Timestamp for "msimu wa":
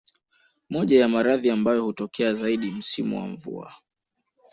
2.71-3.27